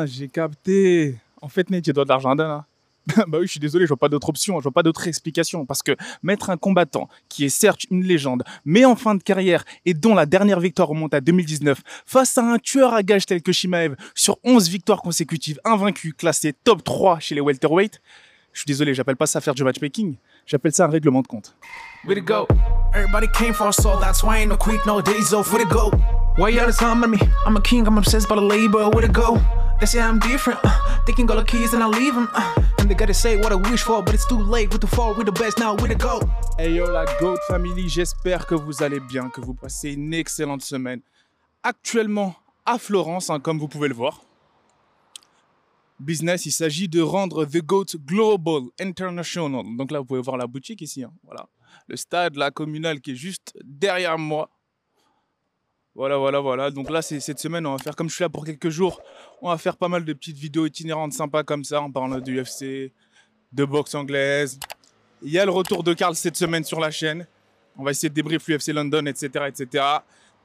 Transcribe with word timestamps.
Ah, 0.00 0.06
j'ai 0.06 0.28
capté. 0.28 1.16
En 1.42 1.48
fait, 1.48 1.70
Nate, 1.70 1.82
tu 1.82 1.92
dois 1.92 2.04
de 2.04 2.08
l'argent 2.08 2.30
à 2.30 2.36
Dana. 2.36 2.66
bah 3.26 3.38
oui, 3.40 3.46
je 3.46 3.50
suis 3.50 3.58
désolé, 3.58 3.84
je 3.84 3.88
vois 3.88 3.96
pas 3.96 4.08
d'autre 4.08 4.28
option, 4.28 4.58
je 4.60 4.62
vois 4.62 4.72
pas 4.72 4.84
d'autre 4.84 5.08
explication. 5.08 5.66
Parce 5.66 5.82
que 5.82 5.96
mettre 6.22 6.50
un 6.50 6.56
combattant 6.56 7.08
qui 7.28 7.44
est 7.44 7.48
certes 7.48 7.84
une 7.90 8.04
légende, 8.04 8.44
mais 8.64 8.84
en 8.84 8.94
fin 8.94 9.16
de 9.16 9.22
carrière 9.24 9.64
et 9.86 9.94
dont 9.94 10.14
la 10.14 10.24
dernière 10.24 10.60
victoire 10.60 10.86
remonte 10.86 11.14
à 11.14 11.20
2019, 11.20 11.82
face 12.06 12.38
à 12.38 12.42
un 12.42 12.58
tueur 12.58 12.94
à 12.94 13.02
gages 13.02 13.26
tel 13.26 13.42
que 13.42 13.50
Shimaev, 13.50 13.96
sur 14.14 14.38
11 14.44 14.68
victoires 14.68 15.02
consécutives, 15.02 15.58
invaincu, 15.64 16.12
classé 16.12 16.52
top 16.52 16.84
3 16.84 17.18
chez 17.18 17.34
les 17.34 17.40
welterweight, 17.40 18.00
je 18.52 18.60
suis 18.60 18.66
désolé, 18.66 18.94
j'appelle 18.94 19.16
pas 19.16 19.26
ça 19.26 19.40
faire 19.40 19.54
du 19.54 19.64
matchmaking, 19.64 20.14
j'appelle 20.46 20.72
ça 20.72 20.84
un 20.84 20.90
règlement 20.90 21.22
de 21.22 21.26
compte. 21.26 21.56
The 29.02 29.12
go. 29.12 29.38
They 29.80 29.86
say 29.86 30.00
I'm 30.00 30.18
different. 30.18 30.58
Uh, 30.64 30.70
they 31.06 31.12
can 31.12 31.26
go 31.26 31.36
the 31.36 31.44
keys 31.44 31.72
and 31.72 31.82
I 31.82 31.86
leave 31.86 32.14
them. 32.14 32.28
Uh, 32.34 32.62
and 32.80 32.90
they 32.90 32.94
gotta 32.94 33.14
say 33.14 33.36
what 33.36 33.52
I 33.52 33.56
wish 33.70 33.82
for, 33.82 34.02
but 34.02 34.12
it's 34.14 34.26
too 34.26 34.38
late. 34.38 34.72
We 34.72 34.78
too 34.78 34.88
far, 34.88 35.14
we 35.14 35.24
the 35.24 35.32
best 35.32 35.58
now. 35.58 35.74
Way 35.76 35.88
to 35.88 35.94
go. 35.94 36.20
Hey 36.58 36.74
yo 36.74 36.86
la 36.90 37.04
GOAT 37.20 37.38
Family, 37.46 37.88
j'espère 37.88 38.46
que 38.46 38.54
vous 38.56 38.82
allez 38.82 38.98
bien, 39.00 39.28
que 39.30 39.40
vous 39.40 39.54
passez 39.54 39.92
une 39.92 40.12
excellente 40.14 40.62
semaine. 40.62 41.00
Actuellement 41.62 42.34
à 42.66 42.78
Florence, 42.78 43.30
hein, 43.30 43.38
comme 43.40 43.58
vous 43.58 43.68
pouvez 43.68 43.88
le 43.88 43.94
voir. 43.94 44.20
Business, 46.00 46.46
il 46.46 46.52
s'agit 46.52 46.88
de 46.88 47.00
rendre 47.00 47.44
The 47.44 47.58
GOAT 47.62 47.96
Global 48.04 48.62
International. 48.80 49.64
Donc 49.76 49.90
là, 49.90 49.98
vous 50.00 50.04
pouvez 50.04 50.20
voir 50.20 50.36
la 50.36 50.46
boutique 50.46 50.80
ici. 50.82 51.02
hein, 51.04 51.12
Voilà. 51.24 51.46
Le 51.88 51.96
stade, 51.96 52.36
la 52.36 52.50
communale 52.50 53.00
qui 53.00 53.12
est 53.12 53.16
juste 53.16 53.54
derrière 53.64 54.18
moi. 54.18 54.48
Voilà, 55.98 56.16
voilà, 56.16 56.38
voilà. 56.38 56.70
Donc 56.70 56.90
là, 56.90 57.02
c'est 57.02 57.18
cette 57.18 57.40
semaine, 57.40 57.66
on 57.66 57.72
va 57.72 57.82
faire, 57.82 57.96
comme 57.96 58.08
je 58.08 58.14
suis 58.14 58.22
là 58.22 58.28
pour 58.28 58.44
quelques 58.44 58.68
jours, 58.68 59.02
on 59.42 59.48
va 59.48 59.58
faire 59.58 59.76
pas 59.76 59.88
mal 59.88 60.04
de 60.04 60.12
petites 60.12 60.36
vidéos 60.36 60.64
itinérantes 60.64 61.12
sympas 61.12 61.42
comme 61.42 61.64
ça, 61.64 61.82
en 61.82 61.90
parlant 61.90 62.20
de 62.20 62.32
UFC, 62.32 62.92
de 63.52 63.64
boxe 63.64 63.96
anglaise. 63.96 64.60
Il 65.22 65.32
y 65.32 65.40
a 65.40 65.44
le 65.44 65.50
retour 65.50 65.82
de 65.82 65.92
Karl 65.94 66.14
cette 66.14 66.36
semaine 66.36 66.62
sur 66.62 66.78
la 66.78 66.92
chaîne. 66.92 67.26
On 67.76 67.82
va 67.82 67.90
essayer 67.90 68.08
de 68.08 68.14
débrief 68.14 68.46
l'UFC 68.46 68.68
London, 68.68 69.06
etc., 69.06 69.46
etc. 69.48 69.84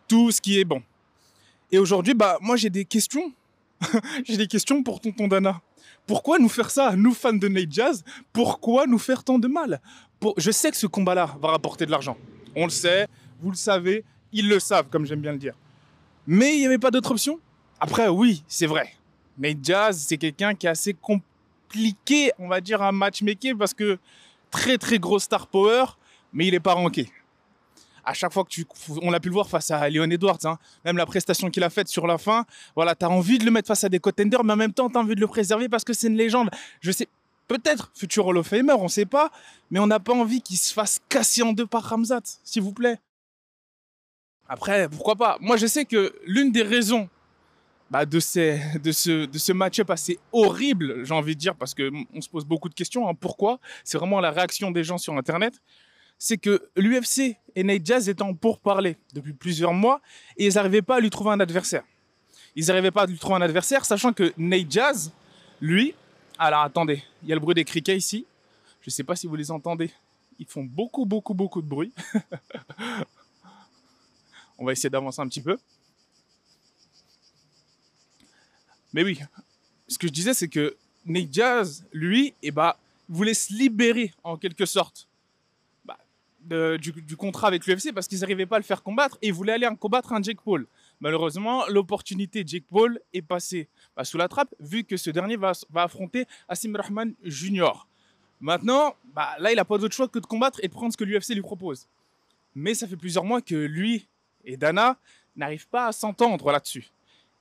Tout 0.07 0.31
ce 0.31 0.41
qui 0.41 0.59
est 0.59 0.65
bon. 0.65 0.81
Et 1.71 1.77
aujourd'hui, 1.77 2.15
bah, 2.15 2.39
moi, 2.41 2.55
j'ai 2.55 2.71
des 2.71 2.85
questions. 2.85 3.31
j'ai 4.25 4.37
des 4.37 4.47
questions 4.47 4.81
pour 4.81 5.01
tonton 5.01 5.27
Dana. 5.27 5.61
Pourquoi 6.07 6.39
nous 6.39 6.49
faire 6.49 6.71
ça, 6.71 6.95
nous 6.95 7.13
fans 7.13 7.31
de 7.31 7.47
Nate 7.47 7.71
Jazz? 7.71 8.03
Pourquoi 8.33 8.87
nous 8.87 8.97
faire 8.97 9.23
tant 9.23 9.37
de 9.37 9.47
mal? 9.47 9.81
Je 10.35 10.49
sais 10.49 10.71
que 10.71 10.77
ce 10.77 10.87
combat-là 10.87 11.37
va 11.39 11.49
rapporter 11.49 11.85
de 11.85 11.91
l'argent. 11.91 12.17
On 12.55 12.63
le 12.63 12.71
sait, 12.71 13.07
vous 13.39 13.51
le 13.51 13.55
savez, 13.55 14.03
ils 14.33 14.49
le 14.49 14.59
savent, 14.59 14.87
comme 14.89 15.05
j'aime 15.05 15.21
bien 15.21 15.31
le 15.31 15.37
dire. 15.37 15.53
Mais 16.27 16.55
il 16.55 16.59
n'y 16.59 16.65
avait 16.65 16.79
pas 16.79 16.91
d'autre 16.91 17.11
option? 17.11 17.39
Après, 17.79 18.07
oui, 18.07 18.43
c'est 18.47 18.67
vrai. 18.67 18.93
Nate 19.37 19.57
Jazz, 19.61 20.05
c'est 20.07 20.17
quelqu'un 20.17 20.53
qui 20.53 20.67
est 20.67 20.69
assez 20.69 20.93
compliqué, 20.93 22.31
on 22.39 22.47
va 22.47 22.61
dire, 22.61 22.81
à 22.81 22.91
matchmaker 22.91 23.55
parce 23.57 23.73
que 23.73 23.97
très 24.51 24.77
très 24.77 24.99
gros 24.99 25.19
star 25.19 25.47
power, 25.47 25.85
mais 26.31 26.47
il 26.47 26.51
n'est 26.51 26.59
pas 26.59 26.73
ranké. 26.73 27.11
À 28.05 28.13
chaque 28.13 28.33
fois 28.33 28.43
que 28.43 28.49
tu, 28.49 28.65
on 29.01 29.11
l'a 29.11 29.19
pu 29.19 29.29
le 29.29 29.33
voir 29.33 29.49
face 29.49 29.71
à 29.71 29.89
Leon 29.89 30.09
Edwards, 30.09 30.45
hein, 30.45 30.57
même 30.83 30.97
la 30.97 31.05
prestation 31.05 31.49
qu'il 31.49 31.63
a 31.63 31.69
faite 31.69 31.87
sur 31.87 32.05
la 32.05 32.17
fin, 32.17 32.45
voilà, 32.75 32.95
tu 32.95 33.05
as 33.05 33.09
envie 33.09 33.37
de 33.37 33.45
le 33.45 33.51
mettre 33.51 33.67
face 33.67 33.83
à 33.85 33.89
des 33.89 33.99
contenders, 33.99 34.43
mais 34.43 34.53
en 34.53 34.57
même 34.57 34.73
temps, 34.73 34.89
tu 34.89 34.97
as 34.97 35.01
envie 35.01 35.15
de 35.15 35.21
le 35.21 35.27
préserver 35.27 35.69
parce 35.69 35.85
que 35.85 35.93
c'est 35.93 36.07
une 36.07 36.17
légende. 36.17 36.49
Je 36.81 36.91
sais, 36.91 37.07
peut-être 37.47 37.91
futur 37.95 38.27
Hall 38.27 38.37
of 38.37 38.47
Famer, 38.47 38.73
on 38.73 38.89
sait 38.89 39.05
pas, 39.05 39.31
mais 39.71 39.79
on 39.79 39.87
n'a 39.87 39.99
pas 39.99 40.13
envie 40.13 40.41
qu'il 40.41 40.57
se 40.57 40.73
fasse 40.73 40.99
casser 41.07 41.43
en 41.43 41.53
deux 41.53 41.65
par 41.65 41.83
Ramzat, 41.83 42.21
s'il 42.43 42.61
vous 42.61 42.73
plaît. 42.73 42.99
Après, 44.53 44.87
pourquoi 44.87 45.15
pas? 45.15 45.37
Moi, 45.41 45.57
je 45.57 45.65
sais 45.65 45.83
que 45.83 46.13
l'une 46.27 46.51
des 46.51 46.61
raisons 46.61 47.09
bah, 47.89 48.05
de, 48.05 48.19
ce 48.19 49.51
match-up 49.51 49.89
assez 49.89 50.19
horrible, 50.31 51.03
j'ai 51.03 51.13
envie 51.15 51.33
de 51.33 51.39
dire, 51.39 51.55
parce 51.55 51.73
qu'on 51.73 52.21
se 52.21 52.29
pose 52.29 52.45
beaucoup 52.45 52.69
de 52.69 52.75
questions, 52.75 53.09
hein, 53.09 53.15
pourquoi? 53.15 53.59
C'est 53.83 53.97
vraiment 53.97 54.19
la 54.19 54.29
réaction 54.29 54.69
des 54.69 54.83
gens 54.83 54.99
sur 54.99 55.17
Internet. 55.17 55.59
C'est 56.19 56.37
que 56.37 56.69
l'UFC 56.75 57.35
et 57.55 57.63
Nate 57.63 57.83
Jazz 57.83 58.07
étaient 58.07 58.21
en 58.21 58.35
pourparlers 58.35 58.95
depuis 59.15 59.33
plusieurs 59.33 59.73
mois 59.73 60.01
et 60.37 60.45
ils 60.45 60.53
n'arrivaient 60.53 60.83
pas 60.83 60.97
à 60.97 60.99
lui 60.99 61.09
trouver 61.09 61.31
un 61.31 61.39
adversaire. 61.39 61.83
Ils 62.55 62.67
n'arrivaient 62.67 62.91
pas 62.91 63.01
à 63.01 63.05
lui 63.07 63.17
trouver 63.17 63.37
un 63.37 63.41
adversaire, 63.41 63.85
sachant 63.85 64.13
que 64.13 64.33
Nate 64.37 64.69
Jazz, 64.69 65.11
lui, 65.61 65.95
alors 66.37 66.61
attendez, 66.61 67.01
il 67.23 67.29
y 67.29 67.31
a 67.31 67.35
le 67.35 67.41
bruit 67.41 67.55
des 67.55 67.65
criquets 67.65 67.97
ici. 67.97 68.27
Je 68.81 68.89
ne 68.89 68.91
sais 68.91 69.03
pas 69.03 69.15
si 69.15 69.25
vous 69.25 69.35
les 69.35 69.49
entendez. 69.49 69.89
Ils 70.37 70.45
font 70.45 70.63
beaucoup, 70.63 71.07
beaucoup, 71.07 71.33
beaucoup 71.33 71.63
de 71.63 71.67
bruit. 71.67 71.91
On 74.57 74.65
va 74.65 74.71
essayer 74.71 74.89
d'avancer 74.89 75.21
un 75.21 75.27
petit 75.27 75.41
peu. 75.41 75.57
Mais 78.93 79.03
oui, 79.03 79.19
ce 79.87 79.97
que 79.97 80.07
je 80.07 80.13
disais, 80.13 80.33
c'est 80.33 80.47
que 80.47 80.75
Nate 81.05 81.33
Jazz, 81.33 81.85
lui, 81.91 82.33
eh 82.41 82.51
ben, 82.51 82.73
voulait 83.09 83.33
se 83.33 83.53
libérer 83.53 84.13
en 84.23 84.37
quelque 84.37 84.65
sorte 84.65 85.07
bah, 85.83 85.97
du, 86.77 87.17
contrat 87.17 87.47
avec 87.47 87.65
l'UFC 87.65 87.91
parce 87.93 88.07
qu'ils 88.07 88.19
n'arrivaient 88.19 88.45
pas 88.45 88.57
à 88.57 88.59
le 88.59 88.65
faire 88.65 88.83
combattre 88.83 89.17
et 89.21 89.27
ils 89.27 89.33
voulaient 89.33 89.53
aller 89.53 89.67
en 89.67 89.75
combattre 89.75 90.13
un 90.13 90.21
Jake 90.21 90.41
Paul. 90.41 90.67
Malheureusement, 91.01 91.65
l'opportunité 91.67 92.43
Jake 92.45 92.65
Paul 92.69 92.99
est 93.13 93.21
passée 93.21 93.67
bah, 93.95 94.05
sous 94.05 94.17
la 94.17 94.27
trappe 94.27 94.53
vu 94.59 94.83
que 94.83 94.95
ce 94.95 95.09
dernier 95.09 95.35
va, 95.35 95.51
va 95.71 95.83
affronter 95.83 96.25
Asim 96.47 96.75
Rahman 96.75 97.13
Jr. 97.23 97.85
Maintenant, 98.39 98.95
bah, 99.13 99.35
là, 99.39 99.51
il 99.51 99.55
n'a 99.55 99.65
pas 99.65 99.77
d'autre 99.77 99.95
choix 99.95 100.07
que 100.07 100.19
de 100.19 100.25
combattre 100.25 100.59
et 100.63 100.67
de 100.67 100.73
prendre 100.73 100.93
ce 100.93 100.97
que 100.97 101.03
l'UFC 101.03 101.29
lui 101.29 101.41
propose. 101.41 101.87
Mais 102.55 102.73
ça 102.73 102.87
fait 102.87 102.97
plusieurs 102.97 103.23
mois 103.23 103.41
que 103.41 103.55
lui 103.55 104.07
et 104.43 104.57
Dana 104.57 104.97
n'arrivent 105.35 105.67
pas 105.67 105.87
à 105.87 105.91
s'entendre 105.91 106.51
là-dessus. 106.51 106.89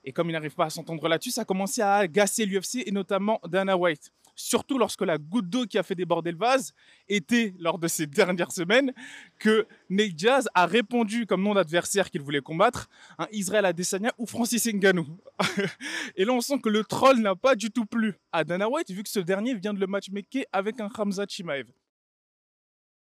Et 0.03 0.11
comme 0.11 0.29
ils 0.29 0.33
n'arrivent 0.33 0.55
pas 0.55 0.65
à 0.65 0.69
s'entendre 0.69 1.07
là-dessus, 1.07 1.31
ça 1.31 1.41
a 1.41 1.45
commencé 1.45 1.81
à 1.81 1.95
agacer 1.95 2.45
l'UFC 2.45 2.83
et 2.85 2.91
notamment 2.91 3.39
Dana 3.47 3.77
White. 3.77 4.11
Surtout 4.35 4.79
lorsque 4.79 5.01
la 5.01 5.17
goutte 5.17 5.47
d'eau 5.47 5.65
qui 5.65 5.77
a 5.77 5.83
fait 5.83 5.95
déborder 5.95 6.31
le 6.31 6.37
vase 6.37 6.73
était, 7.07 7.53
lors 7.59 7.77
de 7.77 7.87
ces 7.87 8.07
dernières 8.07 8.51
semaines, 8.51 8.91
que 9.39 9.67
Nate 9.89 10.13
Diaz 10.13 10.49
a 10.55 10.65
répondu 10.65 11.25
comme 11.25 11.43
nom 11.43 11.53
d'adversaire 11.53 12.09
qu'il 12.09 12.21
voulait 12.21 12.41
combattre, 12.41 12.89
un 13.19 13.27
Israël 13.31 13.65
Adesanya 13.65 14.11
ou 14.17 14.25
Francis 14.25 14.65
Ngannou. 14.65 15.05
et 16.15 16.25
là, 16.25 16.33
on 16.33 16.41
sent 16.41 16.59
que 16.59 16.69
le 16.69 16.83
troll 16.83 17.19
n'a 17.19 17.35
pas 17.35 17.55
du 17.55 17.69
tout 17.69 17.85
plu 17.85 18.15
à 18.31 18.43
Dana 18.43 18.67
White, 18.67 18.91
vu 18.91 19.03
que 19.03 19.09
ce 19.09 19.19
dernier 19.19 19.53
vient 19.53 19.73
de 19.73 19.79
le 19.79 19.87
matchmaker 19.87 20.43
avec 20.51 20.79
un 20.79 20.89
Hamza 20.97 21.25
Chimaev. 21.27 21.67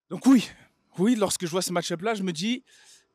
Donc 0.08 0.26
oui, 0.26 0.50
oui, 0.98 1.14
lorsque 1.14 1.44
je 1.44 1.50
vois 1.50 1.62
ce 1.62 1.72
match-up-là, 1.72 2.14
je 2.14 2.22
me 2.22 2.32
dis, 2.32 2.64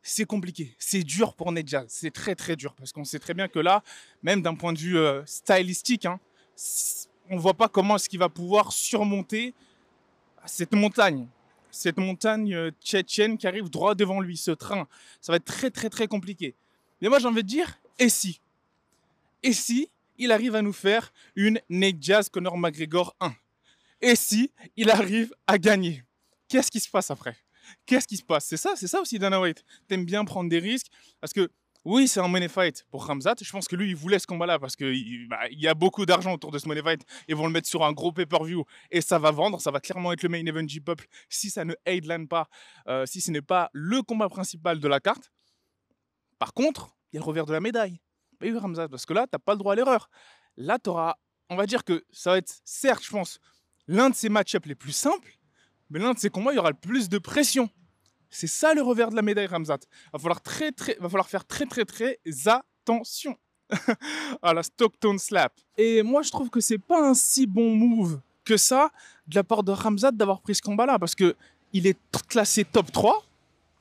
c'est 0.07 0.25
compliqué, 0.25 0.75
c'est 0.77 1.01
dur 1.01 1.33
pour 1.33 1.51
Nate 1.51 1.65
Diaz, 1.65 1.85
c'est 1.89 2.11
très 2.11 2.35
très 2.35 2.55
dur, 2.55 2.75
parce 2.75 2.91
qu'on 2.91 3.03
sait 3.03 3.17
très 3.17 3.33
bien 3.33 3.47
que 3.47 3.57
là, 3.57 3.81
même 4.21 4.43
d'un 4.43 4.53
point 4.53 4.71
de 4.71 4.77
vue 4.77 4.99
euh, 4.99 5.25
stylistique, 5.25 6.05
hein, 6.05 6.19
on 7.31 7.35
ne 7.37 7.39
voit 7.39 7.55
pas 7.55 7.67
comment 7.67 7.95
est-ce 7.95 8.07
qu'il 8.07 8.19
va 8.19 8.29
pouvoir 8.29 8.71
surmonter 8.71 9.55
cette 10.45 10.73
montagne, 10.73 11.27
cette 11.71 11.97
montagne 11.97 12.53
euh, 12.53 12.71
tchétchène 12.83 13.35
qui 13.35 13.47
arrive 13.47 13.67
droit 13.69 13.95
devant 13.95 14.21
lui, 14.21 14.37
ce 14.37 14.51
train. 14.51 14.87
Ça 15.21 15.31
va 15.31 15.37
être 15.37 15.45
très 15.45 15.71
très 15.71 15.89
très 15.89 16.07
compliqué. 16.07 16.53
Mais 17.01 17.09
moi 17.09 17.17
j'ai 17.17 17.27
envie 17.27 17.43
de 17.43 17.47
dire, 17.47 17.79
et 17.97 18.09
si? 18.09 18.39
Et 19.41 19.53
si 19.53 19.89
il 20.19 20.31
arrive 20.31 20.55
à 20.55 20.61
nous 20.61 20.73
faire 20.73 21.11
une 21.35 21.59
Nate 21.67 21.97
Diaz 21.97 22.29
Conor 22.29 22.59
McGregor 22.59 23.15
1 23.21 23.33
Et 24.01 24.15
si 24.15 24.51
il 24.77 24.91
arrive 24.91 25.33
à 25.47 25.57
gagner? 25.57 26.03
Qu'est-ce 26.47 26.69
qui 26.69 26.79
se 26.79 26.89
passe 26.89 27.09
après? 27.09 27.35
Qu'est-ce 27.85 28.07
qui 28.07 28.17
se 28.17 28.23
passe? 28.23 28.45
C'est 28.45 28.57
ça, 28.57 28.73
c'est 28.75 28.87
ça 28.87 29.01
aussi 29.01 29.19
Dana 29.19 29.39
White. 29.39 29.63
T'aimes 29.87 30.05
bien 30.05 30.25
prendre 30.25 30.49
des 30.49 30.59
risques? 30.59 30.87
Parce 31.19 31.33
que 31.33 31.49
oui, 31.85 32.07
c'est 32.07 32.19
un 32.19 32.27
money 32.27 32.47
fight 32.47 32.83
pour 32.89 33.05
Ramzat. 33.05 33.35
Je 33.41 33.51
pense 33.51 33.67
que 33.67 33.75
lui, 33.75 33.89
il 33.89 33.95
voulait 33.95 34.17
ce 34.17 34.25
combat-là 34.25 34.57
parce 34.57 34.75
qu'il 34.75 35.27
bah, 35.27 35.47
il 35.51 35.61
y 35.61 35.67
a 35.67 35.75
beaucoup 35.75 36.05
d'argent 36.07 36.33
autour 36.33 36.49
de 36.49 36.57
ce 36.57 36.67
money 36.67 36.81
fight. 36.81 37.05
Ils 37.27 37.35
vont 37.35 37.45
le 37.45 37.53
mettre 37.53 37.67
sur 37.67 37.85
un 37.85 37.93
gros 37.93 38.11
pay-per-view 38.11 38.65
et 38.89 39.01
ça 39.01 39.19
va 39.19 39.29
vendre. 39.29 39.61
Ça 39.61 39.69
va 39.69 39.79
clairement 39.79 40.11
être 40.11 40.23
le 40.23 40.29
main 40.29 40.43
event 40.43 40.67
J-Pop 40.67 40.99
si 41.29 41.51
ça 41.51 41.63
ne 41.63 41.75
headline 41.85 42.27
pas, 42.27 42.47
euh, 42.87 43.05
si 43.05 43.21
ce 43.21 43.29
n'est 43.29 43.43
pas 43.43 43.69
le 43.71 44.01
combat 44.01 44.29
principal 44.29 44.79
de 44.79 44.87
la 44.87 44.99
carte. 44.99 45.31
Par 46.39 46.53
contre, 46.53 46.97
il 47.11 47.17
y 47.17 47.19
a 47.19 47.21
le 47.21 47.25
revers 47.25 47.45
de 47.45 47.53
la 47.53 47.61
médaille. 47.61 48.01
Mais 48.41 48.51
oui, 48.51 48.57
Ramzat, 48.57 48.89
parce 48.89 49.05
que 49.05 49.13
là, 49.13 49.27
t'as 49.31 49.37
pas 49.37 49.53
le 49.53 49.59
droit 49.59 49.73
à 49.73 49.75
l'erreur. 49.75 50.09
Là, 50.57 50.79
tu 50.79 50.89
auras, 50.89 51.15
on 51.49 51.55
va 51.55 51.67
dire 51.67 51.83
que 51.83 52.03
ça 52.11 52.31
va 52.31 52.37
être, 52.39 52.51
certes, 52.63 53.03
je 53.03 53.11
pense, 53.11 53.39
l'un 53.87 54.09
de 54.09 54.15
ces 54.15 54.29
match-ups 54.29 54.67
les 54.67 54.75
plus 54.75 54.91
simples, 54.91 55.37
mais 55.89 55.99
l'un 55.99 56.13
de 56.13 56.19
ces 56.19 56.29
combats, 56.29 56.51
il 56.51 56.55
y 56.55 56.59
aura 56.59 56.71
le 56.71 56.75
plus 56.75 57.09
de 57.09 57.17
pression. 57.17 57.69
C'est 58.29 58.47
ça 58.47 58.73
le 58.73 58.81
revers 58.81 59.11
de 59.11 59.15
la 59.15 59.21
médaille, 59.21 59.47
Ramzat. 59.47 59.79
Va 60.11 60.19
falloir 60.19 60.41
très, 60.41 60.71
très, 60.71 60.97
va 60.99 61.09
falloir 61.09 61.29
faire 61.29 61.45
très, 61.45 61.65
très, 61.65 61.85
très 61.85 62.19
attention 62.47 63.37
à 64.41 64.53
la 64.53 64.63
Stockton 64.63 65.17
Slap. 65.17 65.53
Et 65.77 66.03
moi, 66.03 66.21
je 66.21 66.31
trouve 66.31 66.49
que 66.49 66.59
c'est 66.59 66.77
pas 66.77 67.07
un 67.07 67.13
si 67.13 67.47
bon 67.47 67.75
move 67.75 68.19
que 68.43 68.57
ça 68.57 68.91
de 69.27 69.35
la 69.35 69.43
part 69.43 69.63
de 69.63 69.71
Ramzat 69.71 70.11
d'avoir 70.11 70.41
pris 70.41 70.55
ce 70.55 70.61
combat-là, 70.61 70.99
parce 70.99 71.15
que 71.15 71.35
il 71.73 71.87
est 71.87 71.97
classé 72.27 72.63
top 72.63 72.91
3, 72.91 73.25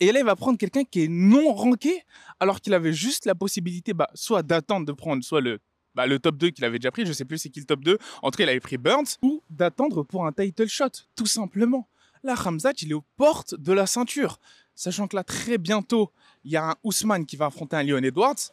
et 0.01 0.11
là, 0.11 0.21
il 0.21 0.25
va 0.25 0.37
prendre 0.37 0.59
quelqu'un 0.59 0.85
qui 0.85 1.05
est 1.05 1.09
non 1.09 1.53
ranké, 1.53 2.03
alors 2.41 2.61
qu'il 2.61 2.75
avait 2.75 2.93
juste 2.93 3.27
la 3.27 3.35
possibilité, 3.35 3.95
bah, 3.95 4.09
soit 4.15 4.43
d'attendre 4.43 4.87
de 4.87 4.93
prendre 4.93 5.23
soit 5.23 5.41
le, 5.41 5.61
bah, 5.95 6.07
le 6.07 6.19
top 6.19 6.37
2 6.37 6.51
qu'il 6.51 6.65
avait 6.65 6.79
déjà 6.79 6.91
pris, 6.91 7.07
je 7.07 7.13
sais 7.13 7.25
plus 7.25 7.39
c'est 7.39 7.51
qui 7.51 7.61
le 7.61 7.67
top 7.67 7.85
2, 7.85 7.99
en 8.23 8.31
tout 8.31 8.37
cas, 8.39 8.45
il 8.45 8.49
avait 8.49 8.61
pris 8.61 8.79
Burns, 8.79 9.17
ou 9.23 9.43
d'attendre 9.51 10.03
pour 10.03 10.27
un 10.27 10.33
title 10.33 10.69
shot, 10.69 10.89
tout 11.15 11.27
simplement. 11.27 11.89
Là, 12.25 12.35
Ramzat, 12.35 12.73
il 12.81 12.91
est 12.91 12.95
aux 12.95 13.05
portes 13.17 13.55
de 13.55 13.73
la 13.75 13.87
ceinture. 13.87 14.41
Sachant 14.75 15.07
que 15.07 15.15
là, 15.15 15.23
très 15.23 15.59
bientôt, 15.59 16.11
il 16.43 16.53
y 16.53 16.57
a 16.57 16.71
un 16.71 16.75
Ousmane 16.83 17.27
qui 17.27 17.37
va 17.37 17.47
affronter 17.47 17.77
un 17.77 17.83
Leon 17.83 18.03
Edwards. 18.03 18.51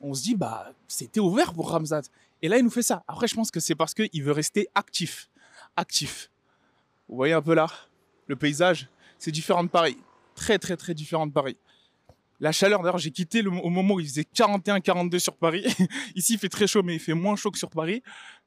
On 0.00 0.12
se 0.12 0.22
dit, 0.22 0.34
bah, 0.34 0.72
c'était 0.88 1.20
ouvert 1.20 1.54
pour 1.54 1.70
Ramzat. 1.70 2.02
Et 2.42 2.48
là, 2.48 2.58
il 2.58 2.64
nous 2.64 2.70
fait 2.70 2.82
ça. 2.82 3.04
Après, 3.06 3.28
je 3.28 3.36
pense 3.36 3.52
que 3.52 3.60
c'est 3.60 3.76
parce 3.76 3.94
qu'il 3.94 4.22
veut 4.24 4.32
rester 4.32 4.68
actif. 4.74 5.30
Actif. 5.76 6.30
Vous 7.08 7.14
voyez 7.14 7.32
un 7.32 7.40
peu 7.40 7.54
là 7.54 7.68
le 8.26 8.34
paysage 8.34 8.88
C'est 9.20 9.30
différent 9.30 9.62
de 9.62 9.68
Paris. 9.68 9.96
Très, 10.34 10.58
très, 10.58 10.76
très 10.76 10.92
différent 10.92 11.28
de 11.28 11.32
Paris. 11.32 11.56
La 12.40 12.50
chaleur, 12.50 12.82
d'ailleurs, 12.82 12.98
j'ai 12.98 13.12
quitté 13.12 13.46
au 13.46 13.70
moment 13.70 13.94
où 13.94 14.00
il 14.00 14.08
faisait 14.08 14.26
41-42 14.34 15.20
sur 15.20 15.36
Paris. 15.36 15.64
Ici, 16.16 16.34
il 16.34 16.38
fait 16.40 16.48
très 16.48 16.66
chaud, 16.66 16.82
mais 16.82 16.96
il 16.96 17.00
fait 17.00 17.14
moins 17.14 17.36
chaud 17.36 17.52
que 17.52 17.58
sur 17.58 17.70
Paris. 17.70 18.02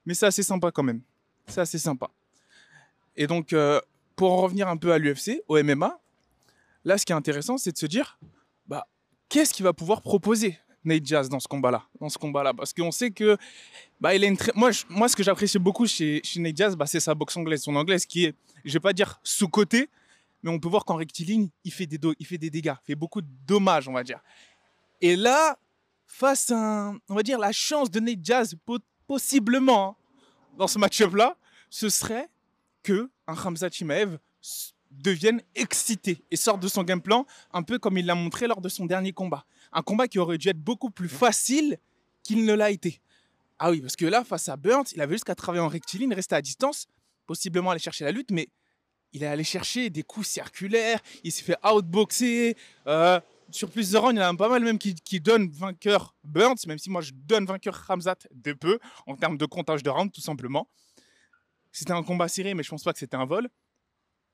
Mais 0.06 0.14
c'est 0.14 0.26
assez 0.26 0.44
sympa 0.44 0.70
quand 0.72 0.84
même. 0.84 1.00
C'est 1.48 1.62
assez 1.62 1.80
sympa. 1.80 2.10
Et 3.16 3.26
donc, 3.26 3.54
euh, 3.54 3.80
pour 4.16 4.32
en 4.32 4.38
revenir 4.38 4.68
un 4.68 4.78
peu 4.78 4.92
à 4.92 4.98
l'UFC, 4.98 5.42
au 5.48 5.62
MMA, 5.62 6.00
là, 6.84 6.98
ce 6.98 7.06
qui 7.06 7.12
est 7.12 7.16
intéressant, 7.16 7.58
c'est 7.58 7.72
de 7.72 7.78
se 7.78 7.86
dire, 7.86 8.18
bah, 8.68 8.88
qu'est-ce 9.30 9.54
qu'il 9.54 9.64
va 9.64 9.74
pouvoir 9.74 10.02
proposer 10.02 10.58
Nate 10.84 11.06
Jazz 11.06 11.30
dans 11.30 11.40
ce 11.40 11.48
combat-là, 11.48 11.84
dans 12.00 12.10
ce 12.10 12.18
combat-là, 12.18 12.54
parce 12.54 12.72
qu'on 12.74 12.92
sait 12.92 13.12
que, 13.12 13.38
bah, 14.00 14.16
il 14.16 14.24
a 14.24 14.28
une 14.28 14.38
moi, 14.56 14.70
moi, 14.90 15.10
ce 15.10 15.16
que 15.16 15.24
j'apprécie 15.24 15.60
beaucoup 15.60 15.88
chez, 15.88 16.22
chez 16.24 16.40
Nate 16.40 16.56
Jazz, 16.56 16.76
bah, 16.76 16.86
c'est 16.86 17.00
sa 17.00 17.16
boxe 17.16 17.36
anglaise, 17.36 17.62
son 17.62 17.76
anglaise 17.76 18.06
qui 18.06 18.26
est, 18.26 18.36
je 18.64 18.74
vais 18.74 18.80
pas 18.80 18.94
dire 18.94 19.20
sous 19.24 19.48
côté, 19.48 19.90
mais 20.44 20.52
on 20.52 20.60
peut 20.60 20.70
voir 20.70 20.86
qu'en 20.86 20.96
rectiligne, 20.96 21.50
il 21.64 21.74
fait 21.74 21.88
des, 21.88 22.00
il 22.20 22.26
fait 22.26 22.38
des 22.38 22.52
dégâts, 22.52 22.76
fait 22.84 22.96
beaucoup 22.96 23.22
de 23.22 23.28
dommages, 23.48 23.88
on 23.88 23.94
va 23.94 24.04
dire. 24.04 24.20
Et 25.02 25.16
là, 25.16 25.58
face 26.06 26.52
à, 26.52 26.94
on 27.10 27.16
va 27.16 27.24
dire, 27.24 27.40
la 27.40 27.52
chance 27.52 27.90
de 27.90 28.00
Nate 28.00 28.20
Jazz, 28.24 28.56
possiblement, 29.08 29.90
hein, 29.90 29.96
dans 30.58 30.68
ce 30.68 30.78
match-up-là, 30.78 31.36
ce 31.70 31.90
serait 31.90 32.30
que 32.84 33.10
un 33.28 33.34
Hamza 33.34 33.70
Chimaev 33.70 34.18
devienne 34.92 35.42
excité 35.56 36.24
et 36.32 36.36
sorte 36.36 36.62
de 36.62 36.68
son 36.68 36.84
game 36.84 37.02
plan, 37.02 37.26
un 37.52 37.64
peu 37.64 37.80
comme 37.80 37.98
il 37.98 38.06
l'a 38.06 38.16
montré 38.16 38.48
lors 38.48 38.62
de 38.62 38.70
son 38.70 38.86
dernier 38.86 39.12
combat. 39.12 39.46
Un 39.74 39.82
combat 39.82 40.08
qui 40.08 40.20
aurait 40.20 40.38
dû 40.38 40.50
être 40.50 40.60
beaucoup 40.60 40.90
plus 40.90 41.10
facile 41.10 41.78
qu'il 42.24 42.46
ne 42.46 42.54
l'a 42.54 42.72
été. 42.72 43.02
Ah 43.60 43.72
oui, 43.72 43.82
parce 43.82 43.96
que 43.96 44.06
là, 44.06 44.24
face 44.24 44.50
à 44.50 44.58
Burns, 44.58 44.86
il 44.94 45.02
avait 45.02 45.16
juste 45.16 45.24
qu'à 45.24 45.36
travailler 45.36 45.64
en 45.64 45.68
rectiligne, 45.68 46.14
rester 46.14 46.36
à 46.36 46.42
distance, 46.42 46.88
possiblement 47.26 47.72
aller 47.72 47.80
chercher 47.80 48.06
la 48.06 48.12
lutte, 48.12 48.32
mais 48.32 48.50
il 49.14 49.24
est 49.24 49.28
allé 49.28 49.44
chercher 49.44 49.90
des 49.90 50.04
coups 50.04 50.28
circulaires, 50.28 51.00
il 51.24 51.32
s'est 51.32 51.44
fait 51.44 51.58
outboxer. 51.66 52.58
Euh, 52.88 53.20
sur 53.52 53.70
plusieurs 53.70 54.02
rounds, 54.04 54.20
il 54.20 54.22
y 54.22 54.26
en 54.26 54.34
a 54.34 54.38
pas 54.38 54.50
mal 54.50 54.64
même 54.64 54.78
qui, 54.78 54.96
qui 54.96 55.22
donnent 55.22 55.50
vainqueur 55.50 56.16
Burns, 56.24 56.58
même 56.68 56.80
si 56.80 56.90
moi 56.90 57.02
je 57.02 57.12
donne 57.14 57.46
vainqueur 57.46 57.86
Hamzat 57.88 58.18
de 58.34 58.54
peu, 58.54 58.80
en 59.08 59.16
termes 59.16 59.38
de 59.38 59.46
comptage 59.46 59.84
de 59.84 59.90
rounds, 59.90 60.12
tout 60.12 60.22
simplement. 60.22 60.68
C'était 61.76 61.92
un 61.92 62.04
combat 62.04 62.30
serré, 62.30 62.54
mais 62.54 62.64
je 62.64 62.70
pense 62.70 62.84
pas 62.84 62.94
que 62.94 63.00
c'était 63.00 63.18
un 63.18 63.26
vol. 63.26 63.50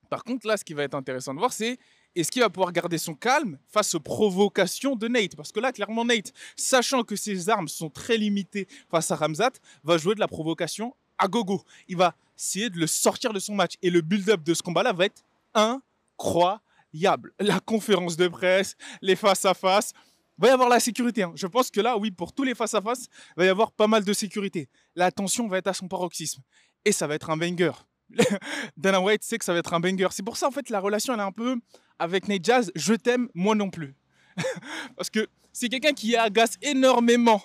Par 0.08 0.22
contre, 0.22 0.46
là, 0.46 0.56
ce 0.56 0.62
qui 0.62 0.74
va 0.74 0.84
être 0.84 0.94
intéressant 0.94 1.34
de 1.34 1.40
voir, 1.40 1.52
c'est 1.52 1.76
est-ce 2.14 2.30
qu'il 2.30 2.40
va 2.40 2.50
pouvoir 2.50 2.70
garder 2.70 2.98
son 2.98 3.16
calme 3.16 3.58
face 3.66 3.96
aux 3.96 4.00
provocations 4.00 4.94
de 4.94 5.08
Nate? 5.08 5.34
Parce 5.34 5.50
que 5.50 5.58
là, 5.58 5.72
clairement, 5.72 6.04
Nate, 6.04 6.32
sachant 6.54 7.02
que 7.02 7.16
ses 7.16 7.48
armes 7.48 7.66
sont 7.66 7.90
très 7.90 8.16
limitées 8.16 8.68
face 8.88 9.10
à 9.10 9.16
Ramzat, 9.16 9.50
va 9.82 9.98
jouer 9.98 10.14
de 10.14 10.20
la 10.20 10.28
provocation 10.28 10.94
à 11.18 11.26
gogo. 11.26 11.64
Il 11.88 11.96
va 11.96 12.14
essayer 12.38 12.70
de 12.70 12.78
le 12.78 12.86
sortir 12.86 13.32
de 13.32 13.40
son 13.40 13.56
match. 13.56 13.72
Et 13.82 13.90
le 13.90 14.02
build-up 14.02 14.44
de 14.44 14.54
ce 14.54 14.62
combat-là 14.62 14.92
va 14.92 15.06
être 15.06 15.24
incroyable. 15.52 17.32
La 17.40 17.58
conférence 17.58 18.16
de 18.16 18.28
presse, 18.28 18.76
les 19.00 19.16
face-à-face. 19.16 19.94
va 20.38 20.46
y 20.46 20.50
avoir 20.52 20.68
la 20.68 20.78
sécurité. 20.78 21.24
Hein. 21.24 21.32
Je 21.34 21.48
pense 21.48 21.72
que 21.72 21.80
là, 21.80 21.98
oui, 21.98 22.12
pour 22.12 22.32
tous 22.32 22.44
les 22.44 22.54
face-à-face, 22.54 23.08
il 23.30 23.38
va 23.38 23.44
y 23.46 23.48
avoir 23.48 23.72
pas 23.72 23.88
mal 23.88 24.04
de 24.04 24.12
sécurité. 24.12 24.68
La 24.94 25.10
tension 25.10 25.48
va 25.48 25.58
être 25.58 25.66
à 25.66 25.74
son 25.74 25.88
paroxysme. 25.88 26.40
Et 26.84 26.92
ça 26.92 27.06
va 27.06 27.14
être 27.14 27.30
un 27.30 27.36
banger. 27.36 27.72
Dana 28.76 29.00
White 29.00 29.22
sait 29.22 29.38
que 29.38 29.44
ça 29.44 29.52
va 29.52 29.60
être 29.60 29.74
un 29.74 29.80
banger. 29.80 30.08
C'est 30.10 30.24
pour 30.24 30.36
ça, 30.36 30.48
en 30.48 30.50
fait, 30.50 30.70
la 30.70 30.80
relation, 30.80 31.14
elle 31.14 31.20
est 31.20 31.24
un 31.24 31.32
peu 31.32 31.56
avec 31.98 32.28
Nate 32.28 32.44
Jazz. 32.44 32.72
Je 32.74 32.94
t'aime, 32.94 33.28
moi 33.34 33.54
non 33.54 33.70
plus. 33.70 33.94
Parce 34.96 35.10
que 35.10 35.28
c'est 35.52 35.68
quelqu'un 35.68 35.92
qui 35.92 36.16
agace 36.16 36.56
énormément, 36.62 37.42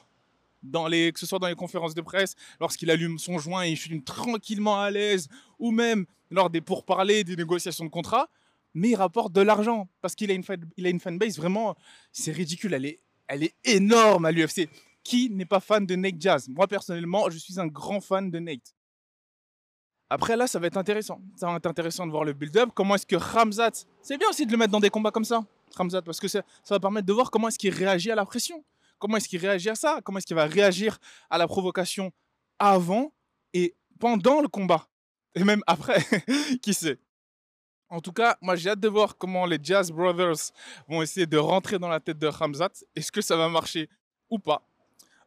dans 0.64 0.88
les, 0.88 1.12
que 1.12 1.20
ce 1.20 1.26
soit 1.26 1.40
dans 1.40 1.48
les 1.48 1.56
conférences 1.56 1.94
de 1.94 2.02
presse, 2.02 2.36
lorsqu'il 2.60 2.90
allume 2.90 3.20
son 3.20 3.38
joint 3.38 3.66
et 3.66 3.72
il 3.72 3.78
fume 3.78 4.04
tranquillement 4.04 4.80
à 4.80 4.90
l'aise, 4.90 5.28
ou 5.60 5.72
même 5.72 6.06
lors 6.30 6.50
des 6.50 6.62
pourparlers, 6.62 7.24
des 7.24 7.36
négociations 7.36 7.86
de 7.86 7.90
contrat, 7.90 8.30
mais 8.74 8.90
il 8.90 8.96
rapporte 8.96 9.34
de 9.34 9.42
l'argent 9.42 9.90
parce 10.02 10.16
qu'il 10.16 10.30
a 10.32 10.34
une, 10.34 10.44
il 10.78 10.86
a 10.86 10.90
une 10.90 11.00
fanbase 11.00 11.38
vraiment, 11.38 11.76
c'est 12.12 12.32
ridicule, 12.32 12.74
elle 12.74 12.86
est, 12.86 13.00
elle 13.28 13.44
est 13.44 13.56
énorme 13.64 14.26
à 14.26 14.32
l'UFC. 14.32 14.70
Qui 15.04 15.30
n'est 15.30 15.46
pas 15.46 15.62
fan 15.62 15.86
de 15.86 15.96
Nate 15.96 16.20
Jazz? 16.20 16.50
Moi 16.50 16.68
personnellement, 16.68 17.30
je 17.30 17.38
suis 17.38 17.60
un 17.60 17.68
grand 17.68 18.02
fan 18.02 18.30
de 18.30 18.40
Nate. 18.40 18.76
Après, 20.10 20.38
là, 20.38 20.48
ça 20.48 20.60
va 20.60 20.68
être 20.68 20.78
intéressant. 20.78 21.20
Ça 21.36 21.48
va 21.48 21.58
être 21.58 21.66
intéressant 21.66 22.06
de 22.06 22.12
voir 22.12 22.24
le 22.24 22.34
build-up. 22.34 22.70
Comment 22.74 22.96
est-ce 22.96 23.06
que 23.06 23.16
Ramzat. 23.16 23.72
C'est 24.02 24.18
bien 24.18 24.30
aussi 24.30 24.46
de 24.46 24.52
le 24.52 24.58
mettre 24.58 24.72
dans 24.72 24.80
des 24.80 24.90
combats 24.90 25.12
comme 25.12 25.26
ça, 25.26 25.44
Ramzat, 25.76 26.02
parce 26.02 26.20
que 26.20 26.28
ça, 26.28 26.44
va 26.70 26.80
permettre 26.80 27.06
de 27.06 27.14
voir 27.14 27.30
comment 27.30 27.50
est-ce 27.50 27.60
qu'il 27.60 27.74
réagit 27.74 28.12
à 28.12 28.16
la 28.16 28.26
pression. 28.26 28.64
Comment 29.00 29.18
est-ce 29.18 29.28
qu'il 29.28 29.40
réagit 29.40 29.70
à 29.70 29.76
ça? 29.76 30.00
Comment 30.04 30.18
est-ce 30.20 30.26
qu'il 30.28 30.36
va 30.36 30.46
réagir 30.46 30.98
à 31.30 31.38
la 31.38 31.48
provocation 31.48 32.12
avant 32.58 33.14
et 33.54 33.76
pendant 34.00 34.42
le 34.42 34.48
combat? 34.48 34.88
Et 35.36 35.44
même 35.44 35.62
après, 35.68 36.04
qui 36.62 36.74
sait? 36.74 36.98
En 37.90 38.02
tout 38.02 38.12
cas, 38.12 38.38
moi 38.42 38.56
j'ai 38.56 38.70
hâte 38.72 38.80
de 38.80 38.88
voir 38.88 39.18
comment 39.18 39.46
les 39.46 39.60
Jazz 39.62 39.92
Brothers 39.92 40.52
vont 40.88 41.02
essayer 41.02 41.26
de 41.26 41.38
rentrer 41.38 41.80
dans 41.80 41.88
la 41.88 42.00
tête 42.00 42.18
de 42.18 42.28
Ramzat. 42.28 42.72
Est-ce 42.96 43.12
que 43.12 43.22
ça 43.22 43.38
va 43.38 43.48
marcher 43.48 43.88
ou 44.30 44.40
pas? 44.40 44.68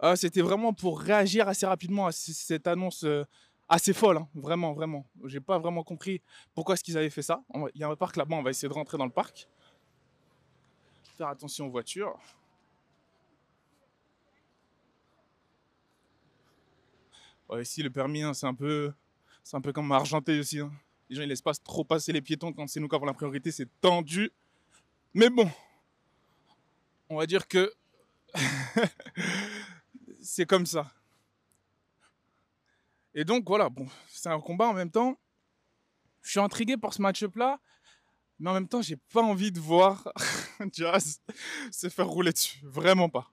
Euh, 0.02 0.16
C'était 0.16 0.42
vraiment 0.42 0.72
pour 0.72 1.00
réagir 1.00 1.48
assez 1.48 1.64
rapidement 1.64 2.06
à 2.06 2.12
cette 2.12 2.66
annonce 2.66 3.04
euh, 3.04 3.24
assez 3.70 3.92
folle, 3.92 4.18
hein. 4.18 4.28
vraiment, 4.34 4.74
vraiment. 4.74 5.06
J'ai 5.24 5.40
pas 5.40 5.58
vraiment 5.58 5.84
compris 5.84 6.20
pourquoi 6.54 6.74
est-ce 6.74 6.84
qu'ils 6.84 6.98
avaient 6.98 7.08
fait 7.08 7.22
ça. 7.22 7.42
Il 7.74 7.80
y 7.80 7.84
a 7.84 7.88
un 7.88 7.96
parc 7.96 8.16
là-bas, 8.16 8.36
on 8.36 8.42
va 8.42 8.50
essayer 8.50 8.68
de 8.68 8.74
rentrer 8.74 8.98
dans 8.98 9.06
le 9.06 9.12
parc. 9.12 9.48
Faire 11.16 11.28
attention 11.28 11.66
aux 11.66 11.70
voitures. 11.70 12.18
ici, 17.60 17.82
le 17.82 17.90
permis, 17.90 18.22
hein, 18.22 18.32
c'est 18.32 18.46
un 18.46 18.54
peu, 18.54 18.92
c'est 19.42 19.56
un 19.56 19.60
peu 19.60 19.72
comme 19.72 19.90
Argenté 19.90 20.38
aussi. 20.38 20.60
Hein. 20.60 20.70
Les 21.08 21.16
gens, 21.16 21.22
ils 21.22 21.28
laissent 21.28 21.42
pas 21.42 21.54
trop 21.54 21.82
passer 21.82 22.12
les 22.12 22.22
piétons 22.22 22.52
quand 22.52 22.68
c'est 22.68 22.78
nous 22.78 22.88
qui 22.88 22.94
avons 22.94 23.06
la 23.06 23.14
priorité, 23.14 23.50
c'est 23.50 23.68
tendu. 23.80 24.30
Mais 25.14 25.28
bon, 25.30 25.50
on 27.08 27.16
va 27.16 27.26
dire 27.26 27.48
que 27.48 27.72
c'est 30.20 30.46
comme 30.46 30.66
ça. 30.66 30.92
Et 33.14 33.24
donc 33.24 33.44
voilà, 33.46 33.68
bon, 33.68 33.86
c'est 34.08 34.28
un 34.28 34.40
combat 34.40 34.68
en 34.68 34.72
même 34.72 34.90
temps. 34.90 35.18
Je 36.22 36.30
suis 36.30 36.40
intrigué 36.40 36.76
par 36.76 36.92
ce 36.92 37.02
match-up 37.02 37.34
là, 37.36 37.58
mais 38.38 38.50
en 38.50 38.54
même 38.54 38.68
temps, 38.68 38.82
j'ai 38.82 38.96
pas 38.96 39.22
envie 39.22 39.52
de 39.52 39.60
voir 39.60 40.08
Jazz 40.72 41.20
se 41.70 41.88
faire 41.88 42.06
rouler 42.08 42.32
dessus. 42.32 42.60
Vraiment 42.62 43.08
pas. 43.08 43.30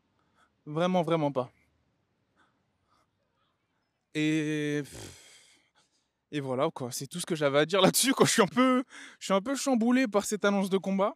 Vraiment, 0.65 1.01
vraiment 1.01 1.31
pas. 1.31 1.49
Et. 4.13 4.83
Et 6.29 6.41
voilà, 6.41 6.69
quoi. 6.71 6.91
C'est 6.91 7.07
tout 7.07 7.21
ce 7.21 7.25
que 7.25 7.35
j'avais 7.35 7.59
à 7.59 7.65
dire 7.65 7.81
là-dessus, 7.81 8.13
quoi. 8.13 8.25
Je 8.25 8.33
suis 8.33 8.41
un 8.41 8.47
peu, 8.47 8.83
je 9.19 9.25
suis 9.25 9.33
un 9.33 9.41
peu 9.41 9.55
chamboulé 9.55 10.07
par 10.07 10.25
cette 10.25 10.43
annonce 10.43 10.69
de 10.69 10.77
combat. 10.77 11.15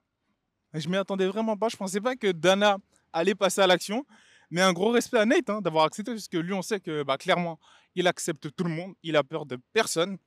Je 0.73 0.87
m'y 0.87 0.95
attendais 0.95 1.27
vraiment 1.27 1.57
pas. 1.57 1.67
Je 1.67 1.75
pensais 1.75 1.99
pas 1.99 2.15
que 2.15 2.31
Dana 2.31 2.77
allait 3.11 3.35
passer 3.35 3.59
à 3.59 3.67
l'action. 3.67 4.05
Mais 4.51 4.61
un 4.61 4.73
gros 4.73 4.91
respect 4.91 5.17
à 5.17 5.25
Nate 5.25 5.49
hein, 5.49 5.61
d'avoir 5.61 5.85
accepté, 5.85 6.11
parce 6.11 6.27
que 6.27 6.37
lui, 6.37 6.53
on 6.53 6.61
sait 6.61 6.79
que 6.79 7.03
bah, 7.03 7.17
clairement, 7.17 7.59
il 7.95 8.07
accepte 8.07 8.53
tout 8.55 8.63
le 8.63 8.69
monde, 8.69 8.93
il 9.01 9.15
a 9.15 9.23
peur 9.23 9.45
de 9.45 9.57
personne. 9.73 10.17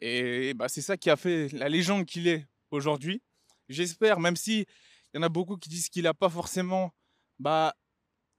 Et 0.00 0.54
bah, 0.54 0.68
c'est 0.68 0.82
ça 0.82 0.96
qui 0.96 1.10
a 1.10 1.16
fait 1.16 1.48
la 1.52 1.68
légende 1.68 2.04
qu'il 2.04 2.28
est 2.28 2.46
aujourd'hui. 2.70 3.22
J'espère, 3.68 4.20
même 4.20 4.36
si 4.36 4.60
il 4.60 5.16
y 5.16 5.18
en 5.18 5.22
a 5.22 5.28
beaucoup 5.28 5.56
qui 5.56 5.68
disent 5.68 5.88
qu'il 5.88 6.04
n'a 6.04 6.14
pas 6.14 6.28
forcément 6.28 6.92
bah, 7.38 7.74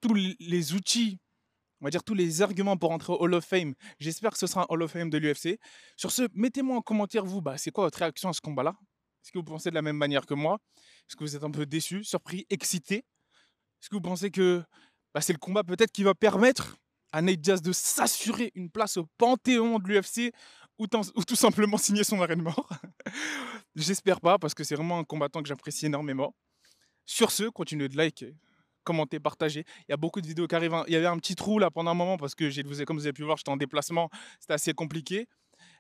tous 0.01 0.13
les 0.13 0.73
outils, 0.73 1.19
on 1.81 1.85
va 1.85 1.89
dire 1.89 2.03
tous 2.03 2.13
les 2.13 2.41
arguments 2.41 2.77
pour 2.77 2.91
entrer 2.91 3.13
au 3.13 3.17
Hall 3.21 3.33
of 3.33 3.45
Fame. 3.45 3.73
J'espère 3.99 4.31
que 4.31 4.37
ce 4.37 4.47
sera 4.47 4.61
un 4.61 4.65
Hall 4.69 4.83
of 4.83 4.91
Fame 4.91 5.09
de 5.09 5.17
l'UFC. 5.17 5.59
Sur 5.95 6.11
ce, 6.11 6.27
mettez-moi 6.33 6.77
en 6.77 6.81
commentaire, 6.81 7.25
vous, 7.25 7.41
c'est 7.57 7.71
quoi 7.71 7.85
votre 7.85 7.99
réaction 7.99 8.29
à 8.29 8.33
ce 8.33 8.41
combat-là? 8.41 8.75
Est-ce 9.23 9.31
que 9.31 9.39
vous 9.39 9.43
pensez 9.43 9.69
de 9.69 9.75
la 9.75 9.81
même 9.81 9.97
manière 9.97 10.25
que 10.25 10.33
moi? 10.33 10.59
Est-ce 10.77 11.15
que 11.15 11.23
vous 11.23 11.35
êtes 11.35 11.43
un 11.43 11.51
peu 11.51 11.65
déçu, 11.65 12.03
surpris, 12.03 12.45
excité 12.49 12.97
Est-ce 12.97 13.89
que 13.89 13.95
vous 13.95 14.01
pensez 14.01 14.31
que 14.31 14.63
bah, 15.17 15.21
c'est 15.21 15.33
le 15.33 15.39
combat 15.39 15.63
peut-être 15.63 15.91
qui 15.91 16.03
va 16.03 16.13
permettre 16.13 16.77
à 17.11 17.23
Nate 17.23 17.41
Diaz 17.41 17.63
de 17.63 17.71
s'assurer 17.71 18.51
une 18.53 18.69
place 18.69 18.97
au 18.97 19.07
panthéon 19.17 19.79
de 19.79 19.87
l'UFC 19.87 20.31
ou, 20.77 20.85
tout 20.85 21.35
simplement 21.35 21.79
signer 21.79 22.03
son 22.03 22.21
arrêt 22.21 22.35
de 22.35 22.43
mort. 22.43 22.69
J'espère 23.75 24.21
pas 24.21 24.37
parce 24.37 24.53
que 24.53 24.63
c'est 24.63 24.75
vraiment 24.75 24.99
un 24.99 25.03
combattant 25.03 25.41
que 25.41 25.47
j'apprécie 25.47 25.87
énormément. 25.87 26.35
Sur 27.07 27.31
ce, 27.31 27.45
continuez 27.45 27.89
de 27.89 27.97
liker, 27.97 28.35
commenter, 28.83 29.19
partager. 29.19 29.65
Il 29.87 29.91
y 29.91 29.93
a 29.93 29.97
beaucoup 29.97 30.21
de 30.21 30.27
vidéos 30.27 30.45
qui 30.45 30.53
arrivent. 30.53 30.75
Hein. 30.75 30.83
Il 30.85 30.93
y 30.93 30.97
avait 30.97 31.07
un 31.07 31.17
petit 31.17 31.33
trou 31.33 31.57
là 31.57 31.71
pendant 31.71 31.89
un 31.89 31.95
moment 31.95 32.17
parce 32.17 32.35
que 32.35 32.83
comme 32.83 32.97
vous 32.97 33.07
avez 33.07 33.13
pu 33.13 33.23
voir, 33.23 33.37
j'étais 33.37 33.49
en 33.49 33.57
déplacement. 33.57 34.11
C'était 34.39 34.53
assez 34.53 34.73
compliqué. 34.75 35.27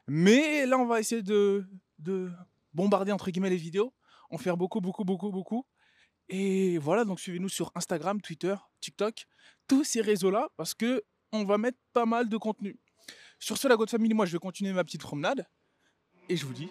Mais 0.07 0.65
là, 0.65 0.79
on 0.79 0.87
va 0.87 0.99
essayer 0.99 1.21
de, 1.21 1.63
de 1.99 2.31
bombarder 2.73 3.11
entre 3.11 3.29
guillemets 3.29 3.51
les 3.51 3.57
vidéos, 3.57 3.93
en 4.31 4.39
faire 4.39 4.57
beaucoup, 4.57 4.81
beaucoup, 4.81 5.03
beaucoup, 5.03 5.29
beaucoup. 5.29 5.63
Et 6.29 6.77
voilà, 6.77 7.05
donc 7.05 7.19
suivez-nous 7.19 7.49
sur 7.49 7.71
Instagram, 7.75 8.21
Twitter, 8.21 8.55
TikTok, 8.81 9.25
tous 9.67 9.83
ces 9.83 10.01
réseaux-là, 10.01 10.49
parce 10.57 10.73
que 10.73 11.03
on 11.31 11.45
va 11.45 11.57
mettre 11.57 11.77
pas 11.93 12.05
mal 12.05 12.29
de 12.29 12.37
contenu. 12.37 12.79
Sur 13.39 13.57
ce, 13.57 13.67
la 13.67 13.75
God 13.75 13.89
Family, 13.89 14.13
moi, 14.13 14.25
je 14.25 14.33
vais 14.33 14.39
continuer 14.39 14.73
ma 14.73 14.83
petite 14.83 15.01
promenade. 15.01 15.45
Et 16.29 16.35
je 16.35 16.45
vous 16.45 16.53
dis. 16.53 16.69